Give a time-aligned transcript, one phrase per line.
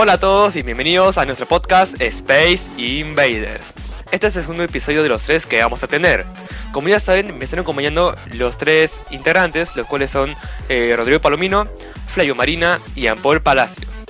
[0.00, 3.74] Hola a todos y bienvenidos a nuestro podcast Space Invaders.
[4.12, 6.24] Este es el segundo episodio de los tres que vamos a tener.
[6.72, 10.36] Como ya saben, me están acompañando los tres integrantes, los cuales son
[10.68, 11.68] eh, Rodrigo Palomino,
[12.06, 14.06] Flavio Marina y Ampol Palacios.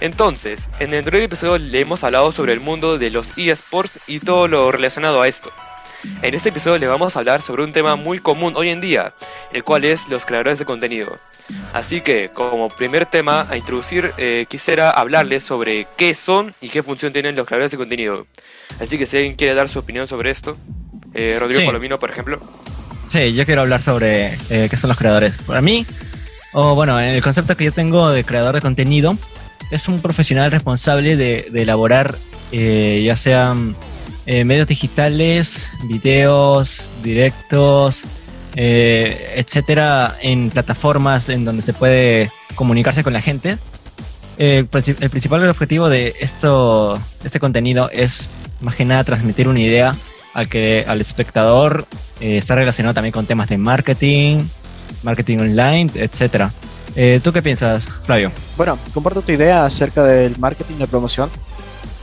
[0.00, 4.20] Entonces, en el anterior episodio le hemos hablado sobre el mundo de los eSports y
[4.20, 5.52] todo lo relacionado a esto.
[6.22, 9.14] En este episodio le vamos a hablar sobre un tema muy común hoy en día,
[9.52, 11.18] el cual es los creadores de contenido.
[11.72, 16.82] Así que, como primer tema a introducir, eh, quisiera hablarles sobre qué son y qué
[16.82, 18.26] función tienen los creadores de contenido.
[18.80, 20.56] Así que si alguien quiere dar su opinión sobre esto,
[21.14, 22.40] eh, Rodrigo Palomino, por ejemplo.
[23.08, 25.36] Sí, yo quiero hablar sobre eh, qué son los creadores.
[25.38, 25.86] Para mí,
[26.52, 29.16] o bueno, el concepto que yo tengo de creador de contenido
[29.70, 32.16] es un profesional responsable de, elaborar
[32.52, 33.74] ya sean
[34.26, 38.04] medios digitales, videos, directos,
[38.54, 43.56] eh, etcétera, en plataformas en donde se puede comunicarse con la gente.
[44.38, 44.66] Eh,
[45.00, 48.28] el principal objetivo de esto, este contenido es
[48.60, 49.96] más que nada transmitir una idea
[50.34, 51.86] al que al espectador
[52.20, 54.42] eh, está relacionado también con temas de marketing,
[55.02, 56.50] marketing online, etcétera.
[57.22, 58.30] ¿Tú qué piensas, Flavio?
[58.58, 61.30] Bueno, comparto tu idea acerca del marketing de promoción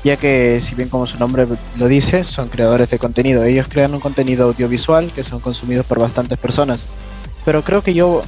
[0.03, 1.47] ya que si bien como su nombre
[1.78, 3.44] lo dice, son creadores de contenido.
[3.44, 6.81] Ellos crean un contenido audiovisual que son consumidos por bastantes personas.
[7.45, 8.23] Pero creo que yo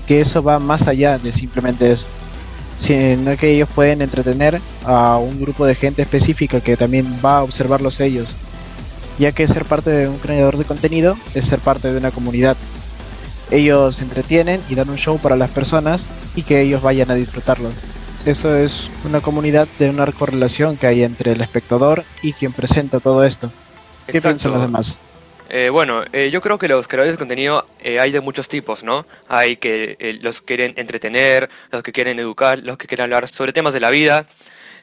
[0.00, 2.06] que eso va más allá de simplemente eso.
[2.78, 7.42] Sino que ellos pueden entretener a un grupo de gente específica que también va a
[7.42, 8.34] observarlos ellos.
[9.18, 12.56] Ya que ser parte de un creador de contenido es ser parte de una comunidad.
[13.50, 17.68] Ellos entretienen y dan un show para las personas y que ellos vayan a disfrutarlo.
[18.24, 23.00] Esto es una comunidad de una correlación que hay entre el espectador y quien presenta
[23.00, 23.50] todo esto.
[24.06, 24.96] ¿Qué piensan los demás?
[25.48, 28.84] Eh, bueno, eh, yo creo que los creadores de contenido eh, hay de muchos tipos,
[28.84, 29.06] ¿no?
[29.28, 33.52] Hay que los que quieren entretener, los que quieren educar, los que quieren hablar sobre
[33.52, 34.26] temas de la vida.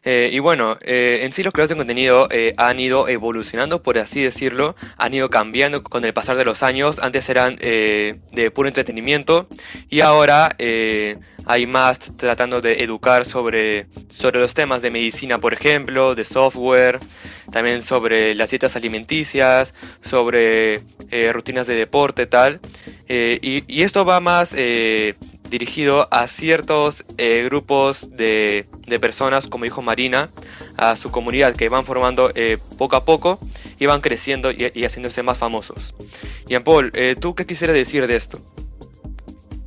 [0.06, 2.28] Y bueno, en sí los creadores de contenido
[2.58, 7.00] han ido evolucionando, por así decirlo, han ido cambiando con el pasar de los años.
[7.00, 9.48] Antes eran de puro entretenimiento
[9.90, 10.56] y ahora
[11.50, 17.00] hay más tratando de educar sobre, sobre los temas de medicina, por ejemplo, de software,
[17.52, 19.74] también sobre las dietas alimenticias,
[20.04, 22.60] sobre eh, rutinas de deporte, tal.
[23.08, 25.16] Eh, y, esto va más eh,
[25.50, 27.04] dirigido a ciertos
[27.46, 30.30] grupos de, de, personas, como dijo Marina,
[30.78, 32.32] a su comunidad, que van formando
[32.78, 33.40] poco a poco
[33.80, 35.94] y van creciendo y, y haciéndose más famosos.
[36.46, 38.42] Jean Paul, ¿tú qué quisieras decir de esto?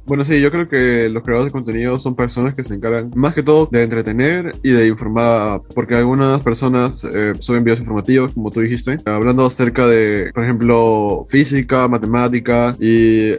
[0.04, 3.34] Bueno, sí, yo creo que los creadores de contenido son personas que se encargan más
[3.34, 8.50] que todo de entretener y de informar, porque algunas personas eh, suben videos informativos, como
[8.50, 13.30] tú dijiste, hablando acerca de, por ejemplo, física, matemática y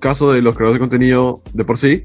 [0.00, 2.04] caso de los creadores de contenido de por sí,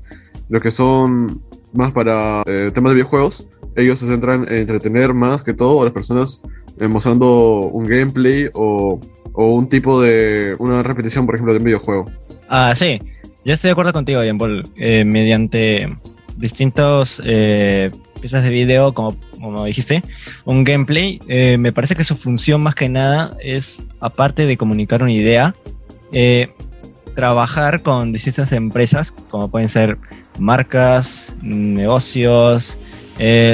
[0.49, 1.41] lo que son
[1.73, 5.85] más para eh, temas de videojuegos, ellos se centran en entretener más que todo a
[5.85, 6.41] las personas
[6.79, 8.99] eh, mostrando un gameplay o,
[9.33, 12.11] o, un tipo de una repetición, por ejemplo, de un videojuego.
[12.47, 13.01] Ah, sí.
[13.45, 14.63] Yo estoy de acuerdo contigo, Ian Paul.
[14.75, 15.95] Eh, mediante
[16.35, 20.01] distintos eh, piezas de video, como, como dijiste,
[20.45, 25.03] un gameplay, eh, me parece que su función más que nada es, aparte de comunicar
[25.03, 25.53] una idea,
[27.15, 29.97] trabajar con distintas empresas, como pueden ser
[30.37, 32.77] marcas, negocios,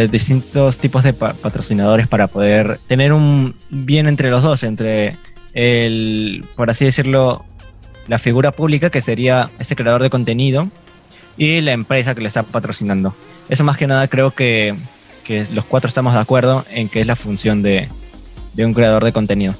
[0.09, 5.15] distintos tipos de patrocinadores para poder tener un bien entre los dos, entre
[5.53, 7.45] el, por así decirlo,
[8.07, 10.69] la figura pública que sería este creador de contenido
[11.37, 13.15] y la empresa que le está patrocinando.
[13.49, 14.75] Eso más que nada creo que,
[15.23, 17.87] que los cuatro estamos de acuerdo en que es la función de,
[18.53, 19.53] de un creador de contenido.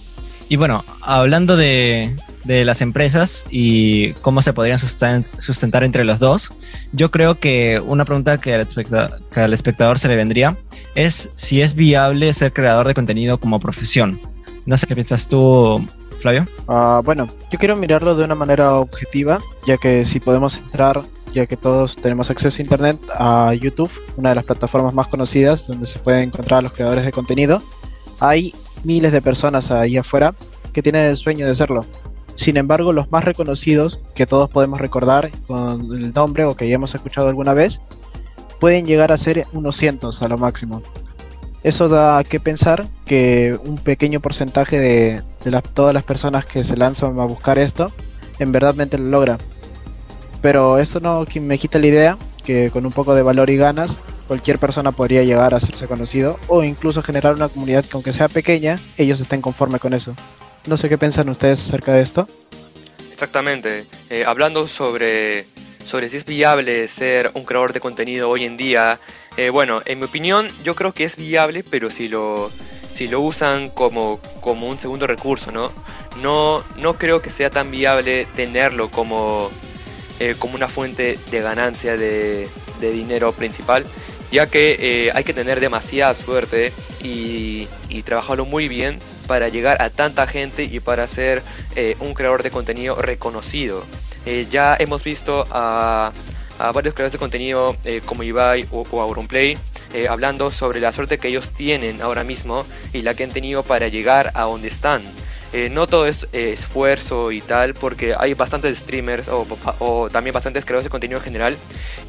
[0.50, 6.52] Y bueno, hablando de, de las empresas y cómo se podrían sustentar, entre los dos,
[6.91, 10.56] yo creo que una pregunta que al, espectador se le vendría
[10.96, 14.19] es si es viable ser creador de contenido como profesión.
[14.66, 15.85] No sé qué piensas tú,
[16.20, 16.46] Flavio?
[16.67, 21.02] Ah, bueno, yo quiero mirarlo de una manera objetiva, ya que si podemos entrar,
[21.34, 25.66] ya que todos tenemos acceso a Internet, a YouTube, una de las plataformas más conocidas
[25.66, 27.61] donde se pueden encontrar a los creadores de contenido,
[28.20, 28.53] hay
[28.84, 30.34] miles de personas ahí afuera
[30.73, 31.82] que tienen el sueño de hacerlo.
[32.35, 36.75] Sin embargo, los más reconocidos, que todos podemos recordar con el nombre o que ya
[36.75, 37.81] hemos escuchado alguna vez,
[38.59, 40.81] pueden llegar a ser unos cientos a lo máximo.
[41.63, 45.22] Eso da que pensar que un pequeño porcentaje de,
[45.73, 47.91] todas las personas que se lanzan a buscar esto,
[48.39, 49.37] en verdad lo logra.
[50.41, 53.99] Pero esto no me quita la idea que con un poco de valor y ganas,
[54.28, 58.28] cualquier persona podría llegar a hacerse conocido o incluso generar una comunidad que aunque sea
[58.28, 60.16] pequeña, ellos estén conformes con eso.
[60.66, 62.28] No sé qué piensan ustedes acerca de esto.
[63.11, 63.85] exactamente.
[64.09, 65.46] Eh, hablando sobre,
[65.85, 68.99] sobre si es viable ser un creador de contenido hoy en día,
[69.37, 72.52] eh, bueno, en mi opinión yo creo que es viable, pero si lo,
[72.91, 75.72] si lo usan como, como un segundo recurso, ¿no?
[76.22, 79.49] No, no creo que sea tan viable tenerlo como,
[80.19, 82.49] eh, como una fuente de ganancia de,
[82.79, 83.85] de dinero principal,
[84.31, 86.72] ya que hay que tener demasiada suerte
[87.03, 91.44] y, y trabajarlo muy bien para llegar a tanta gente y para ser
[91.76, 93.84] eh, un creador de contenido reconocido.
[94.26, 96.12] Eh, ya hemos visto a,
[96.73, 99.58] varios creadores de contenido eh, como Ibai o, o Auronplay
[100.08, 103.88] hablando sobre la suerte que ellos tienen ahora mismo y la que han tenido para
[103.90, 105.02] llegar a donde están.
[105.72, 110.91] no todo es esfuerzo y tal, porque hay bastantes streamers o, también bastantes creadores de
[110.91, 111.58] contenido en general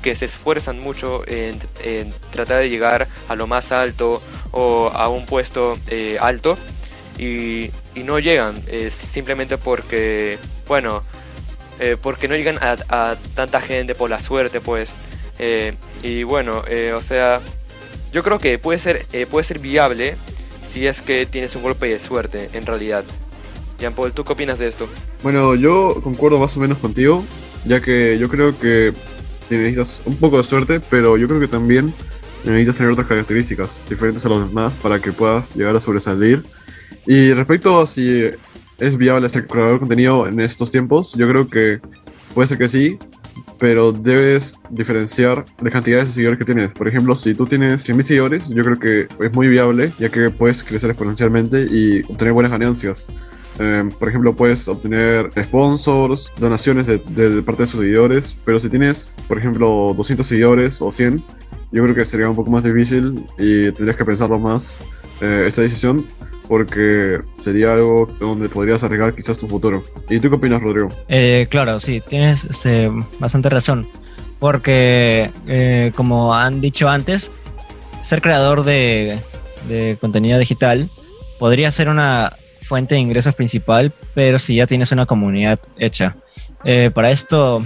[0.00, 4.23] que se esfuerzan mucho en, en tratar de llegar a lo más alto
[4.53, 5.76] o a un puesto
[6.20, 6.56] alto
[7.19, 8.55] y, no llegan,
[8.91, 11.03] simplemente porque, bueno,
[11.81, 14.94] eh, porque no llegan a, tanta gente por la suerte, pues.
[15.38, 17.41] Eh, y bueno, eh, o sea,
[18.12, 20.17] yo creo que puede ser, puede ser viable
[20.64, 23.05] si es que tienes un golpe de suerte, en realidad.
[23.79, 24.88] Jean Paul, ¿tú qué opinas de esto?
[25.23, 27.25] Bueno, yo concuerdo más o menos contigo,
[27.65, 28.93] ya que yo creo que
[29.50, 31.93] necesitas un poco de suerte, pero yo creo que también
[32.44, 36.44] necesitas tener otras características diferentes a los demás para que puedas llegar a sobresalir
[37.06, 38.31] y respecto a si
[38.79, 41.81] es viable ser creador de contenido en estos tiempos, yo creo que
[42.35, 42.99] puede ser que sí,
[43.59, 46.71] pero debes diferenciar las cantidades de seguidores que tienes.
[46.73, 50.31] Por ejemplo, si tú tienes 100.000 seguidores, yo creo que es muy viable, ya que
[50.31, 53.06] puedes crecer exponencialmente y obtener buenas ganancias.
[53.59, 58.69] Em, por ejemplo, puedes obtener sponsors, donaciones de, de, parte de sus seguidores, pero si
[58.69, 61.23] tienes, por ejemplo, 200 seguidores o 100,
[61.71, 64.79] yo creo que sería un poco más difícil y tendrías que pensarlo más
[65.21, 66.05] eh, esta decisión
[66.52, 69.82] porque sería algo donde podrías arriesgar quizás tu futuro.
[70.10, 70.90] ¿Y tú qué opinas, Rodrigo?
[71.08, 73.87] Eh, claro, sí, tienes este, bastante razón,
[74.38, 77.31] porque eh, como han dicho antes,
[78.02, 79.19] ser creador de,
[79.99, 80.90] contenido digital
[81.38, 86.16] podría ser una fuente de ingresos principal, pero si ya tienes una comunidad hecha.
[86.64, 87.64] Eh, para esto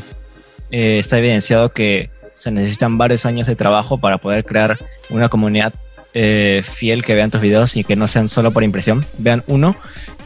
[0.70, 4.78] está evidenciado que se necesitan varios años de trabajo para poder crear
[5.10, 5.74] una comunidad
[6.18, 9.04] eh, fiel que vean tus videos y que no sean solo por impresión.
[9.18, 9.76] Vean uno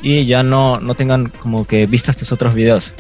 [0.01, 2.93] y ya no, no tengan como que vistas tus otros videos.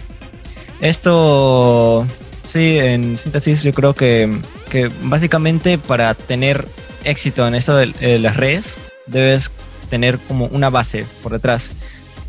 [0.80, 2.04] Esto,
[2.42, 4.36] sí, en síntesis yo creo que,
[4.68, 6.66] que básicamente para tener
[7.04, 8.74] éxito en esto de las redes
[9.06, 9.52] debes
[9.88, 11.70] tener como una base por detrás.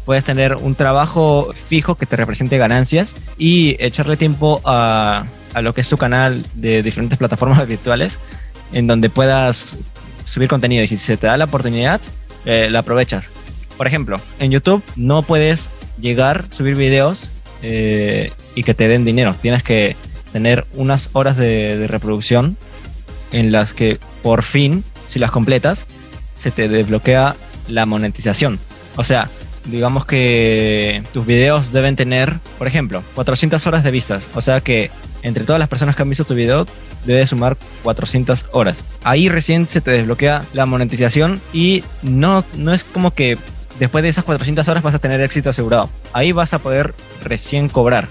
[0.06, 5.26] Puedes tener un trabajo fijo que te represente ganancias y echarle tiempo a,
[5.56, 8.20] a lo que es tu canal de diferentes plataformas virtuales
[8.74, 9.76] en donde puedas
[10.32, 12.00] subir contenido y si se te da la oportunidad,
[12.46, 13.26] eh, la aprovechas.
[13.78, 15.70] Por ejemplo, en YouTube no puedes
[16.00, 17.30] llegar, subir videos
[17.62, 19.36] eh, y que te den dinero.
[19.42, 19.96] Tienes que
[20.32, 22.58] tener unas horas de, reproducción
[23.34, 25.86] en las que por fin, si las completas,
[26.38, 27.36] se te desbloquea
[27.68, 28.60] la monetización.
[28.96, 29.30] O sea,
[29.66, 34.24] digamos que tus videos deben tener, por ejemplo, 400 horas de vistas.
[34.34, 34.92] O sea que
[35.24, 36.66] entre todas las personas que han visto tu video,
[37.06, 38.78] debe sumar 400 horas.
[39.04, 43.38] Ahí recién se te desbloquea la monetización y no, no es como que
[43.80, 45.90] después de esas 400 horas vas a tener éxito asegurado.
[46.14, 46.94] Ahí vas a poder
[47.24, 48.08] recién cobrar.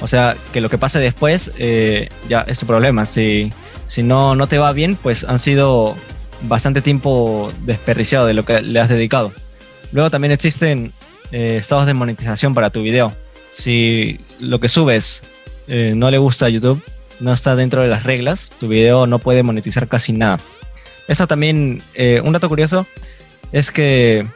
[0.00, 3.04] O sea, que lo que pase después eh, ya es tu problema.
[3.04, 3.52] Si,
[3.86, 5.96] si no, no te va bien, pues han sido
[6.42, 9.32] bastante tiempo desperdiciado de lo que le has dedicado.
[9.92, 10.92] Luego también existen
[11.32, 13.12] eh, estados de monetización para tu video.
[13.52, 15.22] Si lo que subes
[15.66, 16.82] eh, no le gusta a YouTube,
[17.20, 20.38] no está dentro de las reglas, tu video no puede monetizar casi nada.
[21.08, 22.86] Esto también, eh, un dato curioso
[23.52, 24.26] es que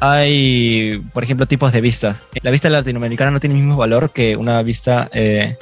[0.00, 2.16] hay, por ejemplo, tipos de vistas.
[2.42, 5.56] La vista latinoamericana no tiene el mismo valor que una vista eh,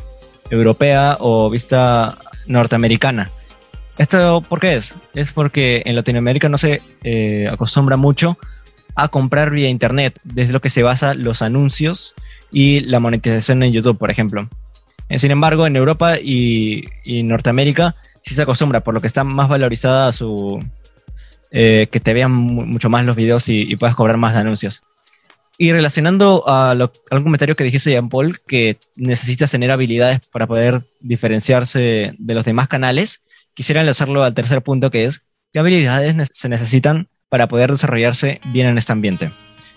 [0.51, 3.31] europea o vista norteamericana.
[3.99, 4.95] ¿Esto por qué es?
[5.15, 8.39] Es porque en Latinoamérica no se eh, acostumbra mucho
[8.95, 12.15] a comprar vía internet, desde lo que se basa los anuncios
[12.51, 14.49] y la monetización en YouTube, por ejemplo.
[15.11, 19.49] Eh, sin embargo, en Europa y, Norteamérica sí se acostumbra, por lo que está más
[19.49, 20.65] valorizada su...
[21.53, 24.83] Eh, que te vean mucho más los videos y, puedas cobrar más de anuncios.
[25.59, 30.83] Y relacionando a, algún comentario que dijiste, Jean Paul, que necesitas tener habilidades para poder
[31.01, 33.21] diferenciarse de los demás canales,
[33.53, 38.69] quisiera enlazarlo al tercer punto que es, ¿qué habilidades se necesitan para poder desarrollarse bien
[38.69, 39.33] en este ambiente?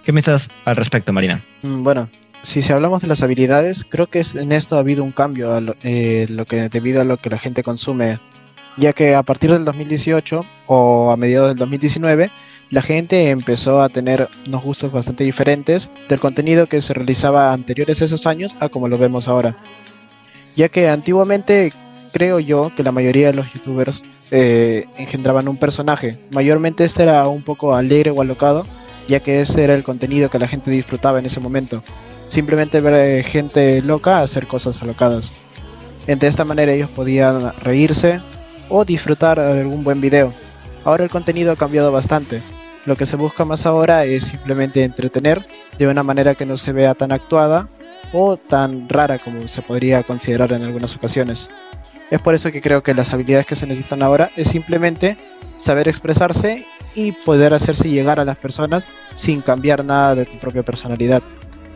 [0.06, 1.44] ¿Qué piensas al respecto, Marina?
[1.64, 2.08] Mm, bueno,
[2.44, 6.28] si, si hablamos de las habilidades, creo que en esto ha habido un cambio eh,
[6.30, 8.20] lo, que, debido a lo que la gente consume,
[8.78, 12.30] ya que a partir del 2018 o a mediados del 2019,
[12.70, 18.02] la gente empezó a tener unos gustos bastante diferentes del contenido que se realizaba anteriores
[18.02, 19.56] a esos años a como lo vemos ahora.
[20.56, 21.72] Ya que antiguamente
[22.12, 26.18] creo yo que la mayoría de los youtubers eh, engendraban un personaje.
[26.32, 28.66] Mayormente este era un poco alegre o alocado,
[29.08, 31.84] ya que ese era el contenido que la gente disfrutaba en ese momento.
[32.34, 35.34] Simplemente ver eh, gente loca hacer cosas alocadas.
[36.08, 38.22] De esta manera ellos podían reírse
[38.70, 40.34] o disfrutar de algún buen video.
[40.84, 42.42] Ahora el contenido ha cambiado bastante.
[42.88, 45.46] Lo que se busca más ahora es simplemente entretener
[45.78, 47.68] de una manera que no se vea tan actuada
[48.14, 51.52] o tan rara como se podría considerar en algunas ocasiones.
[52.10, 55.18] Es por eso que creo que las habilidades que se necesitan ahora es simplemente
[55.60, 58.84] saber expresarse y poder hacerse llegar a las personas
[59.16, 61.22] sin cambiar nada de tu propia personalidad.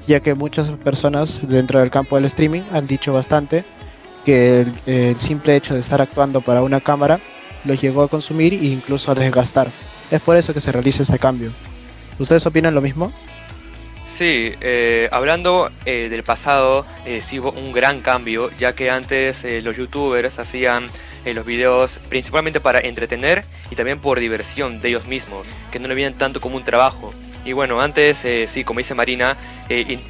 [0.07, 3.65] Ya que muchas personas dentro del campo del streaming han dicho bastante
[4.25, 7.19] que el, simple hecho de estar actuando para una cámara
[7.65, 9.67] los llegó a consumir e incluso a desgastar.
[10.09, 11.51] Es por eso que se realiza este cambio.
[12.19, 13.11] ¿Ustedes opinan lo mismo?
[14.05, 19.75] Sí, eh, hablando eh, del pasado, eh, hubo un gran cambio, ya que antes los
[19.75, 20.87] youtubers hacían
[21.25, 25.95] los videos principalmente para entretener y también por diversión de ellos mismos, que no lo
[25.95, 27.11] veían tanto como un trabajo.
[27.47, 29.37] Y bueno, antes, sí, como dice Marina,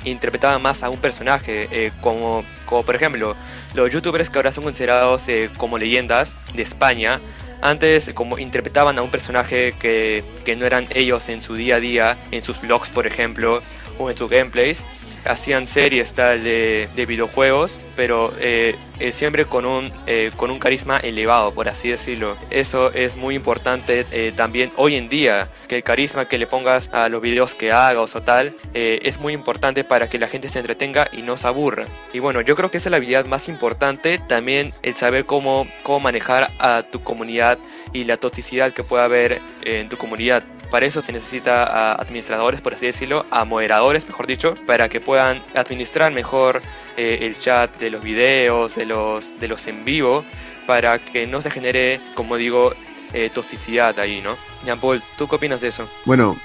[0.06, 3.36] interpretaban más a un personaje, como, como por ejemplo
[3.76, 7.20] los youtubers que ahora son considerados como leyendas de España,
[7.62, 11.80] antes como interpretaban a un personaje que, que, no eran ellos en su día a
[11.80, 13.62] día, en sus vlogs por ejemplo,
[14.00, 14.88] o en sus gameplays.
[15.28, 20.60] Hacían series tal de, de videojuegos, pero eh, eh, siempre con un, eh, con un
[20.60, 22.38] carisma elevado, por así decirlo.
[22.50, 24.06] Eso es muy importante
[24.36, 28.16] también hoy en día, que el carisma que le pongas a los videos que hagas
[28.16, 31.88] o tal, es muy importante para que la gente se entretenga y no se aburra.
[32.14, 35.68] Y bueno, yo creo que esa es la habilidad más importante, también el saber cómo,
[35.84, 37.58] cómo manejar a tu comunidad
[37.94, 40.44] y la toxicidad que pueda haber en tu comunidad.
[40.70, 45.42] Para eso se necesita administradores, por así decirlo, a moderadores, mejor dicho, para que puedan
[45.56, 46.62] administrar mejor
[46.98, 50.26] eh, el chat de los videos, de los, de los en vivo,
[50.66, 52.74] para que no se genere, como digo,
[53.14, 54.36] eh, toxicidad ahí, ¿no?
[54.66, 55.90] Jean Paul, ¿tú qué opinas de eso?
[56.06, 56.38] Bueno,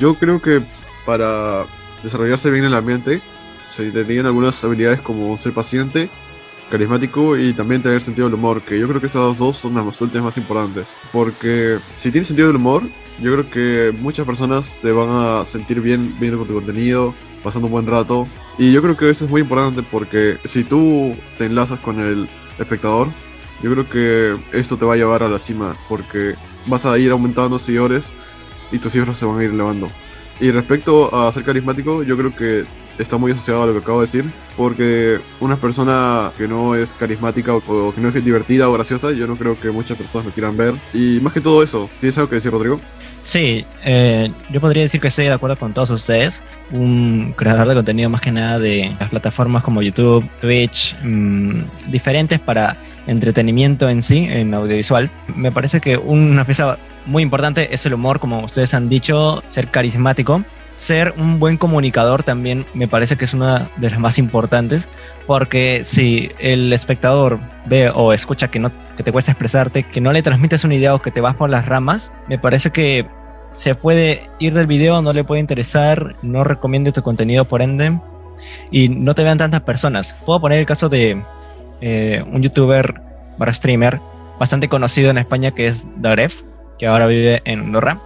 [0.00, 0.60] yo creo que
[1.06, 1.64] para
[2.02, 3.22] desarrollarse bien el ambiente
[3.68, 6.10] se tenían algunas habilidades como ser paciente,
[6.70, 10.00] carismático y también tener sentido del humor, que yo creo que estas dos son las
[10.00, 10.98] últimas más importantes.
[11.12, 12.82] Porque si tienes sentido del humor,
[13.20, 17.66] yo creo que muchas personas te van a sentir bien viendo con tu contenido, pasando
[17.66, 18.26] un buen rato.
[18.58, 22.28] Y yo creo que eso es muy importante porque si tú te enlazas con el
[22.58, 23.08] espectador,
[23.62, 26.34] yo creo que esto te va a llevar a la cima porque
[26.66, 28.12] vas a ir aumentando seguidores
[28.70, 29.88] y tus cifras se van a ir elevando.
[30.40, 32.64] Y respecto a ser carismático, yo creo que
[32.98, 34.24] está muy asociado a lo que acabo de decir,
[34.56, 39.26] porque una persona que no es carismática o, que no es divertida o graciosa, yo
[39.26, 40.74] no creo que muchas personas lo quieran ver.
[40.92, 42.80] Y más que todo eso, ¿tienes algo que decir, Rodrigo?
[43.22, 46.42] Sí, eh, yo podría decir que estoy de acuerdo con todos ustedes.
[46.70, 52.40] Un creador de contenido más que nada de las plataformas como YouTube, Twitch, mmm, diferentes
[52.40, 52.76] para
[53.06, 55.10] entretenimiento en sí, en audiovisual.
[55.34, 59.68] Me parece que una pieza muy importante es el humor, como ustedes han dicho, ser
[59.68, 60.42] carismático
[60.78, 64.88] ser un buen comunicador también me parece que es una de las más importantes,
[65.26, 70.12] porque si el espectador ve o escucha que, no, que te cuesta expresarte, que no
[70.12, 73.06] le transmites una idea o que te vas por las ramas, me parece que
[73.52, 77.98] se puede ir del video, no le puede interesar, no recomiende tu contenido por ende,
[78.70, 80.14] y no te vean tantas personas.
[80.24, 81.20] Puedo poner el caso de
[81.80, 83.00] eh, un youtuber
[83.36, 84.00] para streamer
[84.38, 86.42] bastante conocido en España que es Daref,
[86.78, 88.00] que ahora vive en Andorra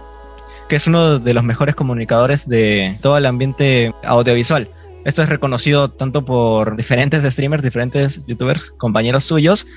[0.69, 4.69] que es uno de los mejores comunicadores de todo el ambiente audiovisual.
[5.05, 9.67] Esto es reconocido tanto por diferentes streamers, diferentes youtubers, compañeros suyos,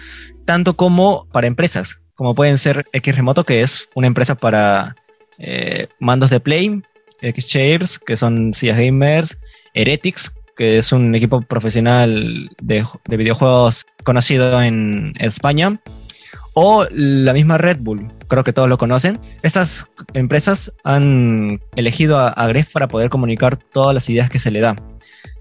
[0.44, 4.94] tanto como para empresas, como pueden ser X Remoto, que es una empresa para
[5.38, 6.82] eh, mandos de Play,
[7.20, 7.46] X
[8.06, 9.38] que son sillas gamers,
[9.74, 15.78] Heretics, que es un equipo profesional de videojuegos conocido en España,
[16.58, 19.18] o la misma Red Bull, creo que todos lo conocen.
[19.42, 24.60] Estas empresas han elegido a, Gref para poder comunicar todas las ideas que se le
[24.60, 24.74] da.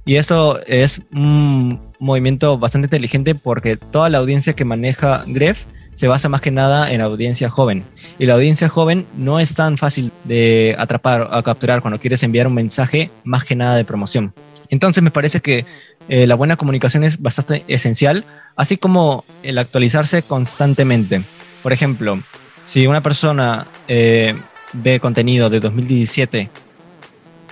[0.03, 6.09] Y esto es un movimiento bastante inteligente porque toda la audiencia que maneja Gref se
[6.09, 7.85] basa más que nada en audiencia joven.
[8.19, 12.45] Y la audiencia joven no es tan fácil de atrapar o capturar cuando quieres enviar
[12.47, 14.33] un mensaje más que nada de promoción.
[14.69, 15.65] Entonces me parece que
[16.07, 21.23] eh, la buena comunicación es bastante esencial, así como el actualizarse constantemente.
[21.63, 22.19] Por ejemplo,
[22.63, 24.35] si una persona eh,
[24.73, 26.49] ve contenido de 2017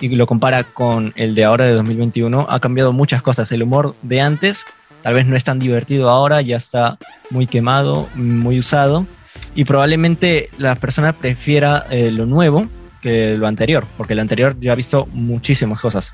[0.00, 3.50] y lo compara con el de ahora de 2021, ha cambiado muchas cosas.
[3.52, 4.66] El humor de antes
[5.02, 6.98] tal vez no es tan divertido ahora, ya está
[7.30, 9.06] muy quemado, muy usado,
[9.54, 12.66] y probablemente la persona prefiera eh, lo nuevo
[13.02, 16.12] que lo anterior, porque lo anterior ya ha visto muchísimas cosas.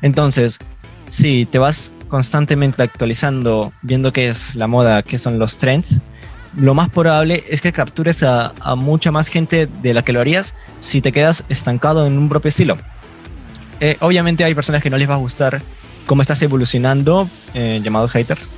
[0.00, 0.58] Entonces,
[1.12, 6.00] si te vas constantemente actualizando, viendo qué es la moda, qué son los trends,
[6.56, 10.54] lo más probable es que captures a, mucha más gente de la que lo harías
[10.80, 12.78] si te quedas estancado en un propio estilo.
[13.78, 15.60] Eh, obviamente hay personas que no les va a gustar
[16.06, 18.48] cómo estás evolucionando, eh, llamados haters,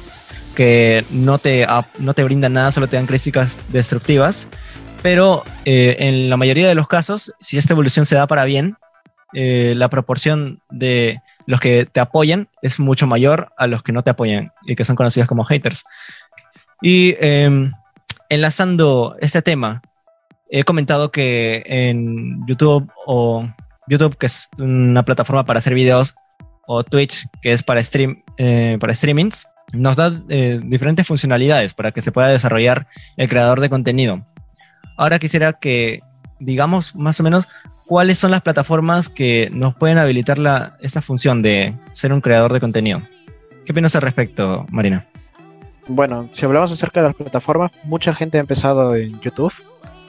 [0.54, 1.66] que no te,
[1.98, 4.46] no te brindan nada, solo te dan críticas destructivas.
[5.02, 8.76] Pero eh, en la mayoría de los casos, si esta evolución se da para bien,
[9.34, 14.10] la proporción de los que te apoyan es mucho mayor a los que no te
[14.10, 15.84] apoyan y que son conocidos como haters.
[16.82, 17.72] Y em,
[18.28, 19.82] enlazando este tema,
[20.50, 23.48] he comentado que en YouTube o
[23.88, 26.14] YouTube, que es una plataforma para hacer videos,
[26.66, 31.92] o Twitch, que es para, stream, eh, para streamings, nos da eh, diferentes funcionalidades para
[31.92, 32.86] que se pueda desarrollar
[33.16, 34.24] el creador de contenido.
[34.96, 36.02] Ahora quisiera que
[36.38, 37.46] digamos más o menos
[37.86, 42.52] cuáles son las plataformas que nos pueden habilitar la, esta función de ser un creador
[42.52, 43.02] de contenido.
[43.64, 45.06] ¿Qué opinas al respecto, Marina?
[45.86, 49.52] Bueno, si hablamos acerca de las plataformas, mucha gente ha empezado en YouTube.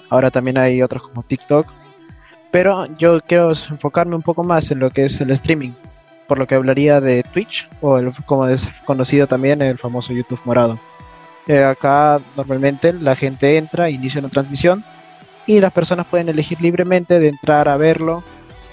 [0.10, 1.68] Ahora también hay otros como TikTok.
[2.52, 5.72] Pero yo quiero enfocarme un poco más en lo que es el streaming.
[6.28, 10.80] Por lo que hablaría de Twitch, o como es conocido también el famoso YouTube morado.
[11.48, 14.84] Eh, acá normalmente la gente entra, inicia una transmisión
[15.48, 18.24] y las personas pueden elegir libremente de entrar a verlo,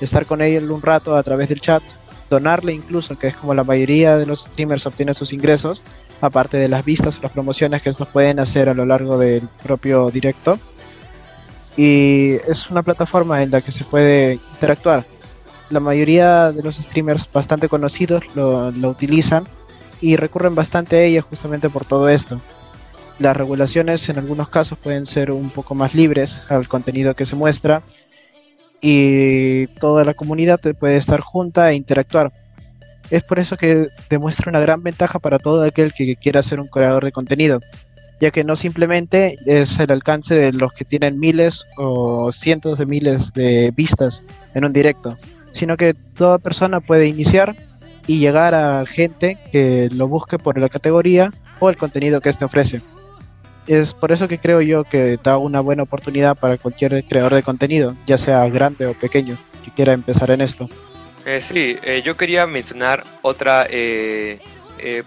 [0.00, 1.83] estar con él un rato a través del chat,
[2.31, 5.85] donarle incluso, que es como la mayoría de los streamers obtienen sus ingresos,
[6.21, 9.49] aparte de las vistas o las promociones que estos pueden hacer a lo largo del
[9.62, 10.59] propio directo.
[11.76, 15.05] Y es una plataforma en la que se puede interactuar.
[15.71, 19.45] La mayoría de los streamers bastante conocidos lo, lo utilizan
[20.00, 22.41] y recurren bastante a ella justamente por todo esto
[23.19, 27.37] las regulaciones en algunos casos pueden ser un poco más libres al contenido que se
[27.37, 27.83] muestra
[28.81, 32.33] y toda la comunidad puede estar junta e interactuar.
[33.11, 36.66] Es por eso que demuestra una gran ventaja para todo aquel que quiera ser un
[36.66, 37.61] creador de contenido,
[38.20, 42.87] ya que no simplemente es el alcance de los que tienen miles o cientos de
[42.87, 44.22] miles de vistas
[44.55, 45.16] en un directo,
[45.53, 47.55] sino que toda persona puede iniciar
[48.07, 52.44] y llegar a gente que lo busque por la categoría o el contenido que éste
[52.44, 52.81] ofrece
[53.66, 57.42] es por eso que creo yo que da una buena oportunidad para cualquier creador de
[57.42, 60.68] contenido, ya sea grande o pequeño, que quiera empezar en esto.
[61.25, 64.40] Eh, sí, eh, yo quería mencionar otra eh,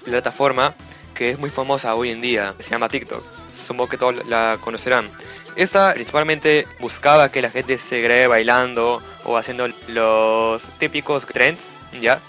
[0.03, 0.73] plataforma
[1.13, 3.23] que es muy famosa hoy en día, se llama TikTok.
[3.49, 5.09] Supongo que todos la conocerán.
[5.55, 11.69] Esta principalmente buscaba que la gente se grabe bailando o haciendo los típicos trends,
[12.01, 12.19] ¿ya?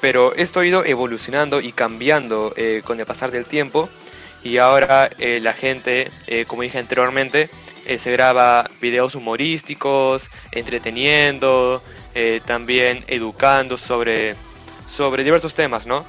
[0.00, 3.88] pero esto ha ido evolucionando y cambiando con el pasar del tiempo
[4.46, 7.50] y ahora eh, la gente, eh, como dije anteriormente,
[7.84, 11.82] eh, se graba videos humorísticos, entreteniendo,
[12.46, 14.36] también educando sobre,
[14.86, 16.06] sobre diversos temas, ¿no?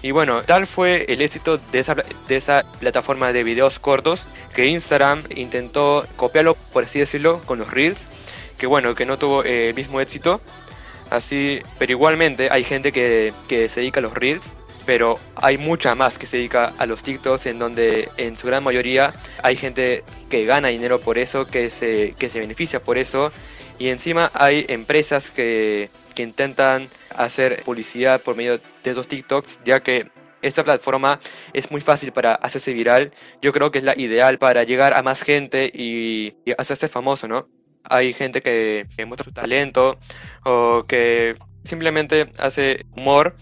[0.00, 4.66] Y bueno, tal fue el éxito de esa, de esa plataforma de videos cortos que
[4.66, 8.06] Instagram intentó copiarlo, por así decirlo, con los Reels,
[8.56, 10.40] que bueno, que no tuvo el mismo éxito.
[11.10, 14.54] Así, pero igualmente hay gente que, que se dedica a los Reels
[14.84, 18.62] pero hay mucha más que se dedica a los TikToks en donde en su gran
[18.64, 23.32] mayoría hay gente que gana dinero por eso, que se, que se beneficia por eso
[23.78, 29.80] y encima hay empresas que, que intentan hacer publicidad por medio de esos TikToks ya
[29.82, 30.10] que
[30.42, 31.20] esta plataforma
[31.52, 33.12] es muy fácil para hacerse viral.
[33.40, 37.48] Yo creo que es la ideal para llegar a más gente y, hacerse famoso, ¿no?
[37.84, 39.98] Hay gente que, que muestra su talento
[40.44, 43.34] o que simplemente hace humor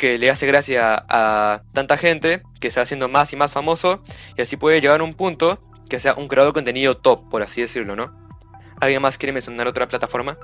[0.00, 4.02] que le hace gracia a tanta gente, que se va haciendo más y más famoso,
[4.34, 5.60] y así puede llegar a un punto
[5.90, 8.10] que sea un creador de contenido top, por así decirlo, ¿no?
[8.80, 10.38] ¿Alguien más quiere mencionar otra plataforma?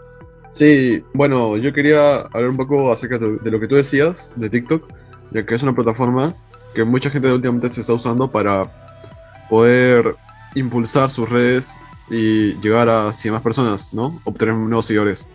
[0.52, 4.92] Sí, bueno, yo quería hablar un poco acerca de lo que tú decías de TikTok,
[5.30, 6.34] ya que es una plataforma
[6.74, 8.70] que mucha gente últimamente se está usando para
[9.48, 10.16] poder
[10.54, 11.74] impulsar sus redes
[12.10, 14.20] y llegar a 100 más personas, ¿no?
[14.24, 15.26] Obtener nuevos seguidores.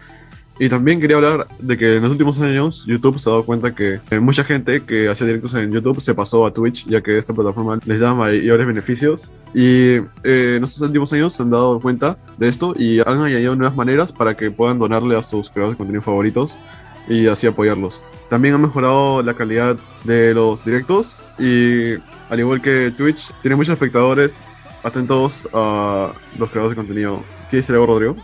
[0.59, 3.73] Y también quería hablar de que en los últimos años YouTube se ha dado cuenta
[3.73, 7.17] que eh, mucha gente que hacía directos en YouTube se pasó a Twitch, ya que
[7.17, 9.33] esta plataforma les da mayores beneficios.
[9.53, 13.55] Y eh, en estos últimos años se han dado cuenta de esto y han añadido
[13.55, 16.59] nuevas maneras para que puedan donarle a sus creadores de contenido favoritos
[17.07, 18.03] y así apoyarlos.
[18.29, 21.95] También han mejorado la calidad de los directos y
[22.29, 24.35] al igual que Twitch, tiene muchos espectadores
[24.83, 27.23] atentos a los creadores de contenido.
[27.49, 28.15] ¿Qué dice Rodrigo?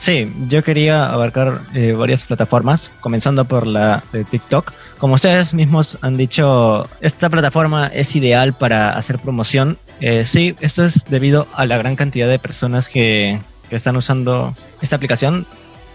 [0.00, 4.72] Sí, yo quería abarcar eh, varias plataformas, comenzando por la de TikTok.
[4.96, 9.76] Como ustedes mismos han dicho, esta plataforma es ideal para hacer promoción.
[10.00, 13.40] Eh, sí, esto es debido a la gran cantidad de personas que,
[13.70, 15.46] están usando esta aplicación,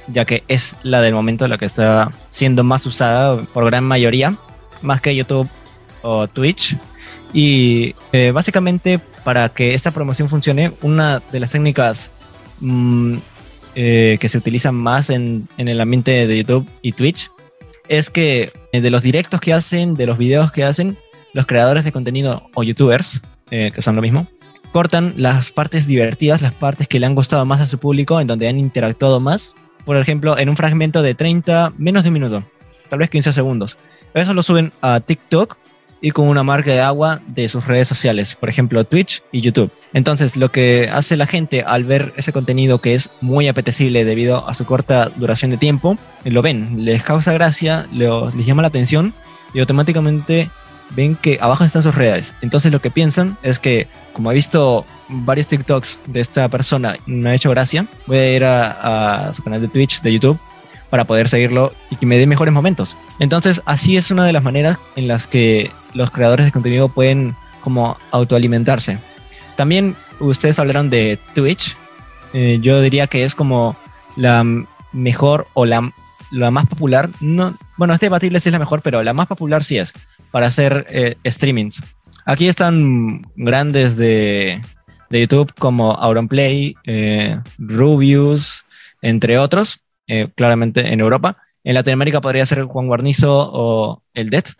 [0.08, 4.38] ya que es la del momento la que está siendo más usada por gran mayoría,
[4.82, 5.50] más que YouTube
[6.04, 6.78] o Twitch.
[7.34, 12.12] Y eh, básicamente para que esta promoción funcione, una de las técnicas
[12.62, 13.18] mm,
[13.76, 17.30] eh, que se utilizan más en, el ambiente de YouTube y Twitch
[17.88, 20.98] es que eh, de los directos que hacen, de los videos que hacen,
[21.34, 24.28] los creadores de contenido o youtubers, que son lo mismo,
[24.72, 28.28] cortan las partes divertidas, las partes que le han gustado más a su público, en
[28.28, 29.56] donde han interactuado más.
[29.86, 32.44] Por ejemplo, en un fragmento de 30, menos de un minuto,
[32.90, 33.78] tal vez 15 segundos.
[34.14, 35.58] Eso lo suben a TikTok
[36.06, 39.72] y con una marca de agua de sus redes sociales, por ejemplo Twitch y YouTube.
[39.92, 44.48] Entonces, lo que hace la gente al ver ese contenido que es muy apetecible debido
[44.48, 49.16] a su corta duración de tiempo, lo ven, les causa gracia, les llama la atención
[49.56, 50.52] y automáticamente
[50.92, 52.36] ven que abajo están sus redes.
[52.44, 57.32] Entonces lo que piensan es que, como he visto varios TikToks de esta persona, me
[57.32, 60.40] ha hecho gracia, voy a ir a, su canal de Twitch, de YouTube,
[60.96, 62.96] para poder seguirlo y que me dé mejores momentos.
[63.20, 67.36] Entonces así es una de las maneras en las que los creadores de contenido pueden
[67.60, 68.98] como autoalimentarse.
[69.58, 71.76] También ustedes hablaron de Twitch.
[72.32, 73.76] Eh, yo diría que es como
[74.16, 74.46] la
[74.94, 75.92] mejor o la,
[76.32, 77.10] la más popular.
[77.20, 79.92] No, bueno, es debatible si es la mejor, pero la más popular sí es
[80.32, 81.82] para hacer eh, streamings.
[82.24, 84.62] Aquí están grandes de,
[85.10, 88.64] de YouTube como Auronplay, eh, Rubius,
[89.02, 91.38] entre otros, eh, claramente en Europa.
[91.64, 94.54] En Latinoamérica podría ser Juan Guarnizo o el Det,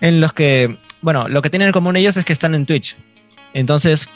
[0.00, 2.96] en los que, bueno, lo que tienen en común ellos es que están en Twitch.
[3.54, 4.08] Entonces,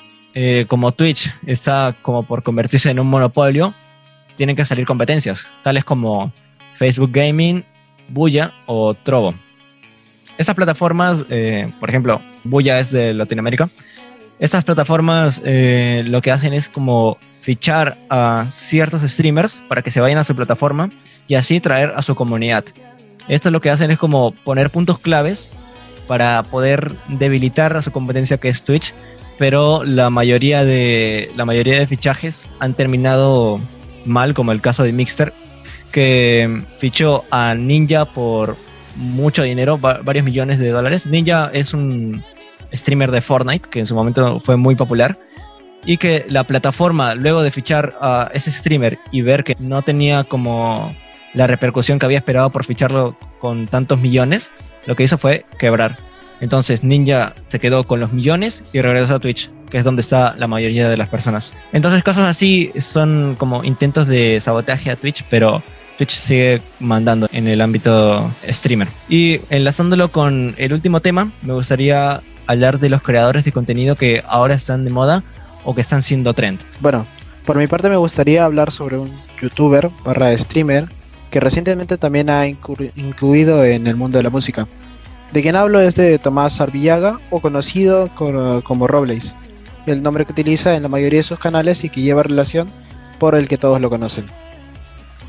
[0.69, 3.75] como Twitch está como por convertirse en un monopolio,
[4.37, 6.33] tienen que salir competencias, tales como
[6.77, 7.65] Facebook Gaming,
[8.09, 9.35] Buya o Trovo.
[10.39, 13.69] Estas plataformas, eh, por ejemplo, Buya es de Latinoamérica.
[14.39, 20.01] Estas plataformas eh, lo que hacen es como fichar a ciertos streamers para que se
[20.01, 20.91] vayan a su plataforma
[21.27, 22.65] y así traer a su comunidad.
[23.29, 25.51] Esto lo que hacen es como poner puntos claves
[26.07, 28.95] para poder debilitar a su competencia que es Twitch,
[29.39, 33.61] pero la mayoría de, la mayoría de fichajes han terminado
[34.05, 35.33] mal, como el caso de Mixter,
[35.93, 38.57] que fichó a Ninja por
[38.97, 41.07] mucho dinero, varios millones de dólares.
[41.07, 42.25] Ninja es un
[42.73, 45.19] streamer de Fortnite que en su momento fue muy popular
[45.85, 50.25] y que la plataforma, luego de fichar a ese streamer y ver que no tenía
[50.25, 50.95] como
[51.35, 54.51] la repercusión que había esperado por ficharlo con tantos millones,
[54.87, 55.99] lo que hizo fue quebrar.
[56.41, 60.35] Entonces Ninja se quedó con los millones y regresó a Twitch, que es donde está
[60.37, 61.53] la mayoría de las personas.
[61.73, 65.63] Entonces cosas así son como intentos de sabotaje a Twitch, pero
[65.99, 68.89] Twitch sigue mandando en el ámbito streamer.
[69.09, 74.25] Y enlazándolo con el último tema, me gustaría hablar de los creadores de contenido que
[74.27, 75.23] ahora están de moda
[75.65, 76.61] o que están siendo trend.
[76.81, 77.07] Bueno,
[77.45, 80.89] por mi parte me gustaría hablar sobre un youtuber barra streamer
[81.31, 84.67] que recientemente también ha incluido en el mundo de la música.
[85.33, 89.37] De quien hablo es de Tomás Arvillaga o conocido como Robles,
[89.87, 92.69] el nombre que utiliza en la mayoría de sus canales y que lleva relación
[93.21, 94.27] por el que todos lo conocen.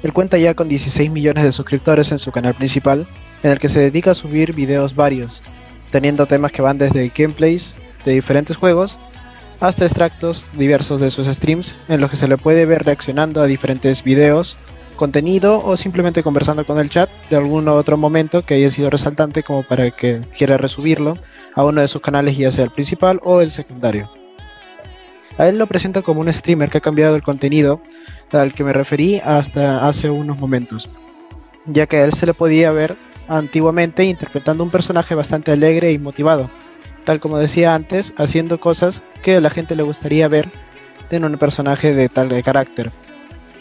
[0.02, 3.06] Él cuenta ya con 16 millones de suscriptores en su canal principal,
[3.44, 5.44] en el que se dedica a subir videos varios,
[5.92, 8.98] teniendo temas que van desde gameplays de diferentes juegos
[9.62, 13.46] hasta extractos diversos de sus streams, en los que se le puede ver reaccionando a
[13.46, 14.58] diferentes videos,
[14.96, 19.44] contenido o simplemente conversando con el chat de algún otro momento que haya sido resaltante
[19.44, 21.18] como para que quiera resubirlo
[21.56, 24.12] a uno de sus canales ya sea el principal o el secundario.
[25.38, 27.82] A él lo presento como un streamer que ha cambiado el contenido
[28.32, 30.90] al que me referí hasta hace unos momentos,
[31.66, 32.98] ya que a él se le podía ver
[33.28, 36.50] antiguamente interpretando un personaje bastante alegre y motivado,
[37.04, 40.52] tal como decía antes, haciendo cosas que a la gente le gustaría ver
[41.10, 42.92] en un personaje de tal de carácter.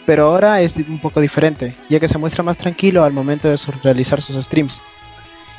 [0.05, 3.59] Pero ahora es un poco diferente, ya que se muestra más tranquilo al momento de
[3.83, 4.79] realizar sus streams,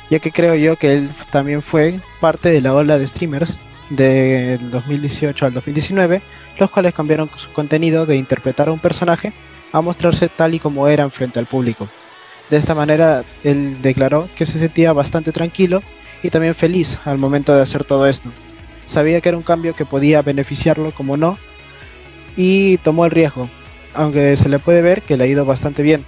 [0.09, 3.57] ya que creo yo que él también fue parte de la ola de streamers
[3.89, 6.21] del 2018 al 2019,
[6.59, 9.33] los cuales cambiaron su contenido de interpretar a un personaje
[9.71, 11.87] a mostrarse tal y como eran frente al público.
[12.49, 15.81] De esta manera, él declaró que se sentía bastante tranquilo
[16.23, 18.29] y también feliz al momento de hacer todo esto.
[18.87, 21.37] Sabía que era un cambio que podía beneficiarlo como no
[22.35, 23.49] y tomó el riesgo,
[23.93, 26.05] aunque se le puede ver que le ha ido bastante bien.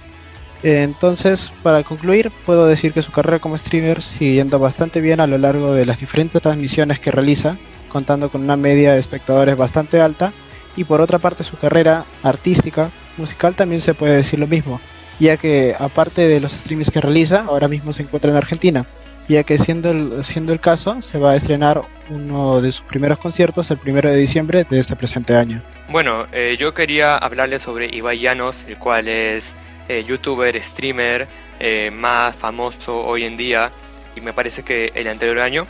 [0.62, 5.26] Entonces, para concluir, puedo decir que su carrera como streamer sigue yendo bastante bien a
[5.26, 7.56] lo largo de las diferentes transmisiones que realiza,
[7.92, 10.32] contando con una media de espectadores bastante alta,
[10.74, 14.80] y por otra parte su carrera artística, musical también se puede decir lo mismo,
[15.20, 18.86] ya que aparte de los streams que realiza, ahora mismo se encuentra en Argentina,
[19.28, 23.18] ya que siendo el, siendo el caso, se va a estrenar uno de sus primeros
[23.18, 25.62] conciertos el primero de diciembre de este presente año.
[25.88, 29.54] Bueno, eh, yo quería hablarles sobre Ibai Llanos, el cual es
[29.88, 33.70] eh, youtuber, streamer eh, más famoso hoy en día
[34.14, 35.66] y me parece que el anterior año.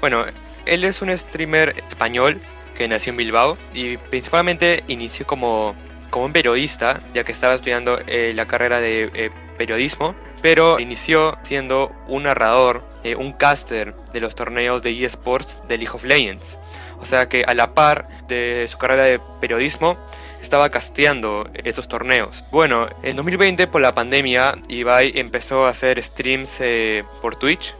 [0.00, 0.24] Bueno,
[0.66, 2.40] él es un streamer español
[2.76, 5.74] que nació en Bilbao y principalmente inició como,
[6.10, 12.24] como un periodista, ya que estaba estudiando la carrera de periodismo, pero inició siendo un
[12.24, 12.82] narrador,
[13.16, 16.58] un caster de los torneos de eSports de League of Legends.
[17.00, 19.96] O sea que a la par de su carrera de periodismo,
[20.42, 22.44] estaba casteando estos torneos.
[22.50, 27.74] Bueno, en 2020 por la pandemia, Ibai empezó a hacer streams eh, por Twitch,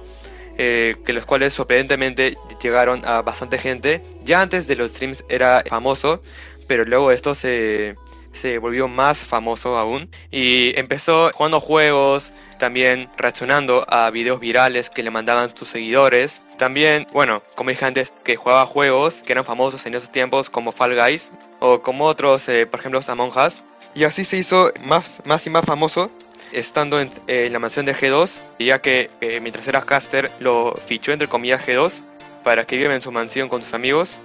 [0.56, 4.00] eh, que los cuales sorprendentemente llegaron a bastante gente.
[4.24, 6.20] Ya antes de los streams era famoso,
[6.68, 7.96] pero luego esto se,
[8.32, 10.10] se volvió más famoso aún.
[10.30, 16.42] Y empezó jugando juegos, también reaccionando a videos virales que le mandaban sus seguidores.
[16.58, 20.72] También, bueno, como dije antes, que jugaba juegos que eran famosos en esos tiempos como
[20.72, 23.64] Fall Guys o como otros, eh, por ejemplo, Among Us.
[23.94, 26.10] Y así se hizo más, más y más famoso
[26.52, 27.10] estando en,
[27.52, 32.04] la mansión de G2, ya que eh, mientras era caster lo fichó entre comillas G2
[32.44, 34.18] para que viva en su mansión con sus amigos.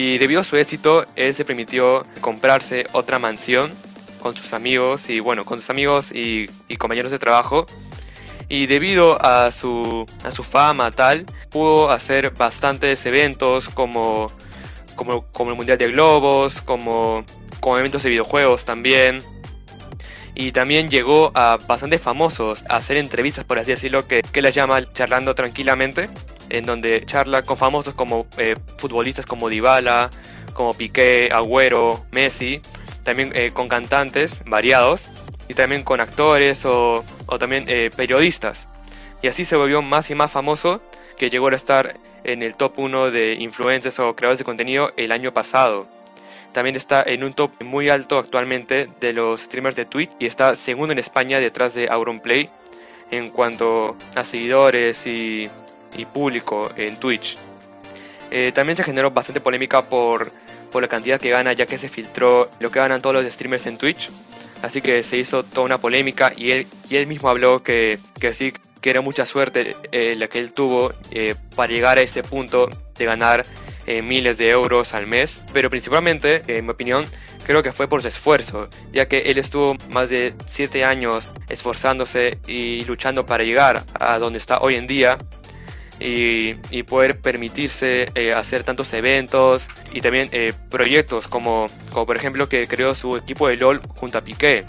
[0.00, 3.72] Y debido a su éxito, él se permitió comprarse otra mansión
[4.20, 6.46] con sus amigos y bueno, con sus amigos y,
[6.78, 7.66] compañeros de trabajo.
[8.48, 14.30] Y debido a su, a su fama tal, pudo hacer bastantes eventos como,
[14.94, 17.24] como, como el Mundial de Globos, como,
[17.58, 19.18] como eventos de videojuegos también.
[20.32, 24.54] Y también llegó a bastantes famosos a hacer entrevistas, por así decirlo, que, que las
[24.54, 26.08] llama charlando tranquilamente,
[26.50, 30.10] en donde charla con famosos como eh, futbolistas como Dybala,
[30.52, 32.60] como Piqué, Agüero, Messi,
[33.02, 35.08] también eh, con cantantes variados
[35.48, 37.04] y también con actores o,
[37.38, 38.68] también eh, periodistas.
[39.22, 40.82] Y así se volvió más y más famoso
[41.16, 45.12] que llegó a estar en el top 1 de influencers o creadores de contenido el
[45.12, 45.86] año pasado.
[46.52, 50.54] También está en un top muy alto actualmente de los streamers de Twitch y está
[50.56, 52.50] segundo en España detrás de Auronplay
[53.10, 55.48] en cuanto a seguidores y,
[56.04, 57.36] público en Twitch.
[58.30, 60.30] Eh, también se generó bastante polémica por
[60.70, 63.66] por la cantidad que gana, ya que se filtró lo que ganan todos los streamers
[63.66, 64.10] en Twitch.
[64.62, 68.34] Así que se hizo toda una polémica y él, y él mismo habló que, que
[68.34, 72.22] sí, que era mucha suerte eh, la que él tuvo eh, para llegar a ese
[72.22, 73.46] punto de ganar
[74.02, 75.42] miles de euros al mes.
[75.54, 77.06] Pero principalmente, en mi opinión,
[77.46, 82.36] creo que fue por su esfuerzo, ya que él estuvo más de 7 años esforzándose
[82.46, 85.16] y luchando para llegar a donde está hoy en día
[86.00, 92.48] y, poder permitirse eh, hacer tantos eventos y también eh, proyectos como, como por ejemplo
[92.48, 94.64] que creó su equipo de LOL junto a Piqué.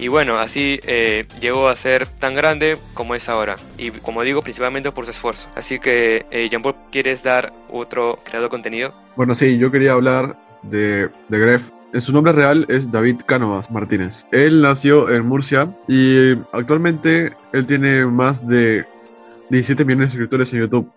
[0.00, 3.56] Y bueno, así eh, llegó a ser tan grande como es ahora.
[3.76, 5.50] Y como digo, principalmente por su esfuerzo.
[5.54, 8.94] Así que, eh, Jean Paul, ¿quieres dar otro creador de contenido?
[9.14, 11.68] Bueno, sí, yo quería hablar de, de Gref.
[12.00, 14.26] Su nombre real es David Cánovas Martínez.
[14.32, 18.86] Él nació en Murcia y actualmente él tiene más de
[19.50, 20.90] 17 millones de suscriptores en YouTube.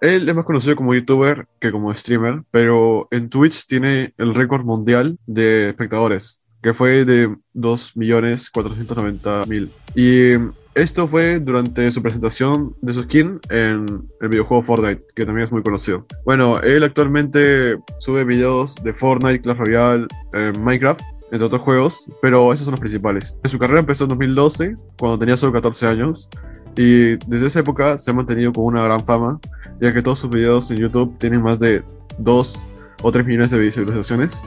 [0.00, 4.64] Él es más conocido como youtuber que como streamer, pero en Twitch tiene el récord
[4.64, 9.70] mundial de espectadores, que fue de 2.490.000.
[9.96, 10.34] Y
[10.74, 15.52] esto fue durante su presentación de su skin en el videojuego Fortnite, que también es
[15.52, 16.06] muy conocido.
[16.24, 21.00] Bueno, él actualmente sube videos de Fortnite, Clash Royale, eh, Minecraft,
[21.32, 23.38] entre otros juegos, pero esos son los principales.
[23.44, 26.30] Su carrera empezó en 2012, cuando tenía solo 14 años,
[26.78, 29.40] y desde esa época se ha mantenido con una gran fama,
[29.80, 31.82] ya que todos sus videos en YouTube tienen más de
[32.18, 32.62] 2
[33.02, 34.44] o 3 millones de visualizaciones.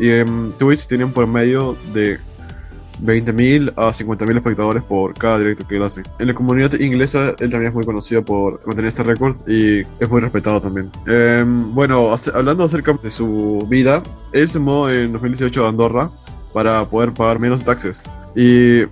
[0.00, 2.18] Y en Twitch tienen por medio de
[3.02, 6.02] 20.000 a 50.000 espectadores por cada directo que él hace.
[6.18, 10.08] En la comunidad inglesa, él también es muy conocido por mantener este récord y es
[10.08, 10.90] muy respetado también.
[11.06, 16.08] Em, bueno, hablando acerca de su vida, él se mudó en 2018 a Andorra
[16.54, 18.02] para poder pagar menos taxes.
[18.34, 18.84] Y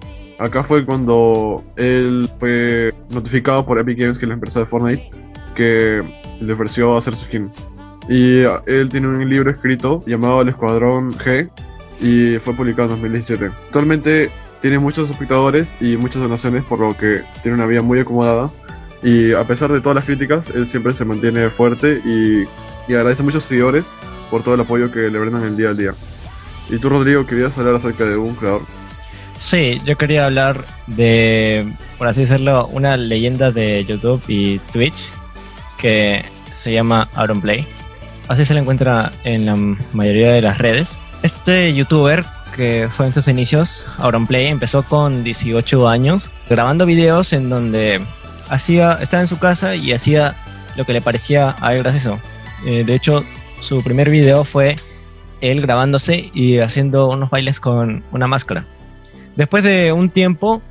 [0.42, 5.08] Acá fue cuando él fue notificado por Epic Games, que es la empresa de Fortnite,
[5.54, 6.02] que
[6.40, 7.48] le ofreció hacer su skin.
[8.08, 11.48] Y él tiene un libro escrito llamado El Escuadrón G
[12.00, 13.52] y fue publicado en 2017.
[13.66, 18.50] Actualmente tiene muchos espectadores y muchas donaciones, por lo que tiene una vida muy acomodada.
[19.00, 22.48] Y a pesar de todas las críticas, él siempre se mantiene fuerte y,
[22.90, 23.92] y agradece a muchos seguidores
[24.28, 25.92] por todo el apoyo que le brindan el día al día.
[26.68, 28.62] Y tú, Rodrigo, querías hablar acerca de un creador.
[29.42, 31.66] Sí, yo quería hablar de,
[31.98, 35.10] por así decirlo, una leyenda de YouTube y Twitch
[35.78, 36.24] que
[36.54, 37.66] se llama Auronplay.
[38.28, 39.56] Así se le encuentra en la
[39.92, 41.00] mayoría de las redes.
[41.24, 42.24] Este youtuber
[42.54, 48.00] que fue en sus inicios, Auronplay, empezó con 18 años grabando videos en donde
[48.48, 50.36] hacía, estaba en su casa y hacía
[50.76, 52.20] lo que le parecía a él gracioso.
[52.64, 53.24] Eh, de hecho,
[53.60, 54.76] su primer video fue
[55.40, 58.64] él grabándose y haciendo unos bailes con una máscara.
[59.36, 60.62] Después de un tiempo,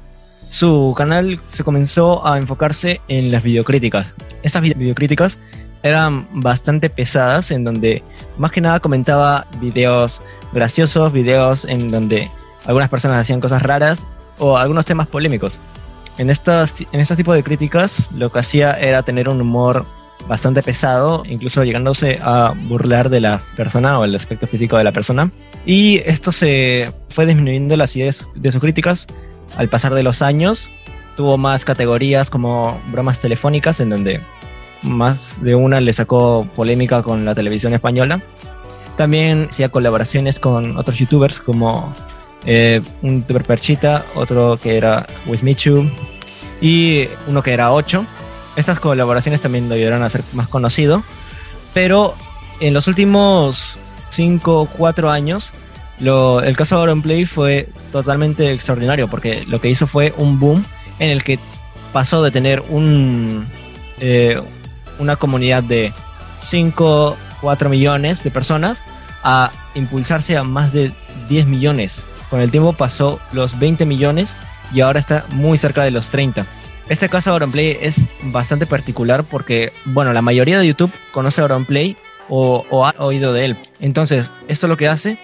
[0.49, 4.13] su canal se comenzó a enfocarse en las videocríticas.
[4.43, 5.39] Estas videocríticas
[5.83, 8.03] eran bastante pesadas, en donde
[8.37, 10.21] más que nada comentaba videos
[10.53, 12.29] graciosos, videos en donde
[12.65, 14.05] algunas personas hacían cosas raras
[14.37, 15.57] o algunos temas polémicos.
[16.17, 19.85] En estos, en estos tipos de críticas lo que hacía era tener un humor
[20.27, 24.91] bastante pesado, incluso llegándose a burlar de la persona o el aspecto físico de la
[24.91, 25.31] persona.
[25.65, 29.07] Y esto se fue disminuyendo las ideas de sus críticas
[29.57, 30.69] al pasar de los años.
[31.17, 34.21] Tuvo más categorías como bromas telefónicas, en donde
[34.81, 38.21] más de una le sacó polémica con la televisión española.
[38.97, 41.93] También hacía colaboraciones con otros youtubers como
[42.45, 45.89] eh, un youtuber Perchita, otro que era Wismichu
[46.61, 48.05] y uno que era 8
[48.55, 51.03] estas colaboraciones también lo ayudaron a ser más conocido,
[51.73, 52.15] pero
[52.59, 53.75] en los últimos
[54.09, 55.51] 5 o 4 años,
[56.01, 60.65] lo, el caso de Play fue totalmente extraordinario porque lo que hizo fue un boom
[60.99, 61.39] en el que
[61.93, 63.45] pasó de tener un,
[63.99, 64.39] eh,
[64.99, 65.93] una comunidad de
[66.39, 68.81] 5, 4 millones de personas
[69.23, 70.91] a impulsarse a más de
[71.29, 72.03] 10 millones.
[72.29, 74.35] Con el tiempo pasó los 20 millones
[74.73, 76.45] y ahora está muy cerca de los 30.
[76.89, 81.59] Este caso de Play es bastante particular porque, bueno, la mayoría de YouTube conoce a
[81.59, 81.95] Play
[82.27, 83.57] o, o ha oído de él.
[83.79, 85.19] Entonces, esto lo que hace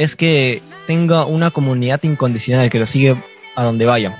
[0.00, 3.22] es que tenga una comunidad incondicional que lo sigue
[3.54, 4.16] a donde vaya.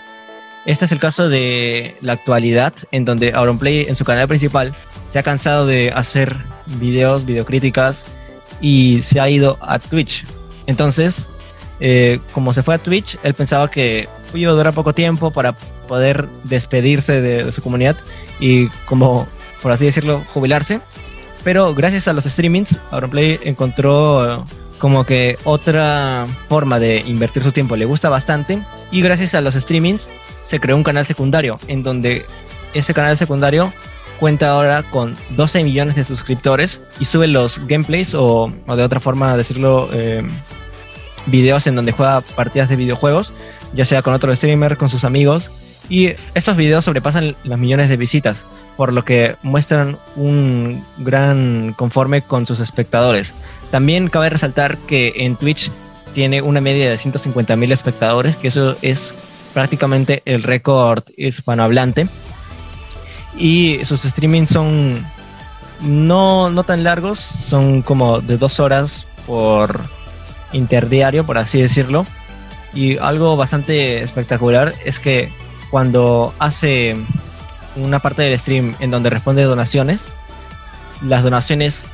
[0.67, 4.75] Este es el caso de la actualidad, en donde Auronplay en su canal principal
[5.07, 8.13] se ha cansado de hacer videos, videocríticas
[8.61, 10.27] y se ha ido a Twitch.
[10.67, 11.31] Entonces,
[11.81, 15.55] eh, como se fue a Twitch, él pensaba que iba a durar poco tiempo para
[15.89, 17.97] poder despedirse de, su comunidad
[18.39, 19.27] y como,
[19.63, 20.83] por así decirlo, jubilarse.
[21.43, 24.45] Pero gracias a los streamings, Auronplay encontró
[24.81, 27.77] como que otra forma de invertir su tiempo.
[27.77, 28.61] Le gusta bastante.
[28.91, 30.11] Y gracias a los streamings
[30.43, 32.27] se creó un canal secundario en donde
[32.75, 33.73] ese canal secundario
[34.19, 39.37] cuenta ahora con 12 millones de suscriptores y sube los gameplays o, de otra forma
[39.37, 40.27] decirlo, eh,
[41.27, 43.33] videos en donde juega partidas de videojuegos,
[43.75, 45.51] ya sea con otro streamer, con sus amigos.
[45.89, 48.45] Y estos videos sobrepasan las millones de visitas,
[48.77, 53.35] por lo que muestran un gran conforme con sus espectadores.
[53.71, 55.71] También cabe resaltar que en Twitch
[56.15, 59.15] tiene una media de 150 mil espectadores, que eso es
[59.55, 62.09] prácticamente el récord hispanohablante.
[63.39, 65.07] Y sus streamings son
[65.81, 69.81] no, no tan largos, son como de dos horas por,
[70.53, 72.07] interdiario, por así decirlo.
[72.73, 75.33] Y algo bastante espectacular es que
[75.71, 76.97] cuando hace
[77.77, 80.01] una parte del stream en donde responde donaciones,
[81.03, 81.85] las donaciones,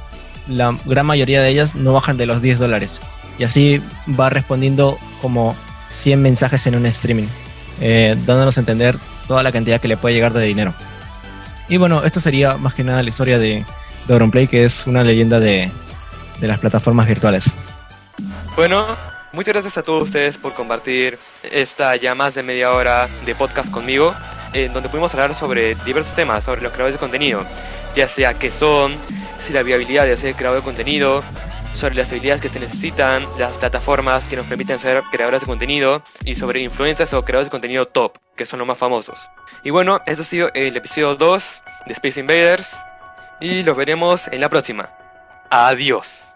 [0.47, 3.01] la gran mayoría de ellas no bajan de los 10 dólares.
[3.39, 3.83] Y así
[4.19, 5.57] va respondiendo como
[5.91, 7.27] 100 mensajes en un streaming,
[7.81, 10.75] eh, dándonos a entender toda la cantidad que le puede llegar de dinero.
[11.69, 13.65] Y bueno, esto sería más que nada la historia de,
[14.07, 15.71] de Play, que es una leyenda de,
[16.41, 17.45] de las plataformas virtuales.
[18.55, 18.87] Bueno,
[19.33, 23.71] muchas gracias a todos ustedes por compartir esta ya más de media hora de podcast
[23.71, 24.15] conmigo,
[24.53, 27.45] en donde pudimos hablar sobre diversos temas, sobre los creadores de contenido,
[27.95, 28.95] ya sea qué son,
[29.47, 31.23] si la viabilidad de ser creador de contenido,
[31.77, 36.03] sobre las habilidades que se necesitan, las plataformas que nos permiten ser creadores de contenido
[36.25, 39.31] y sobre influencers o creadores de contenido top, que son los más famosos.
[39.63, 42.77] Y bueno, este ha sido el episodio 2 de Space Invaders
[43.41, 44.91] y los veremos en la próxima.
[45.51, 46.33] Adiós.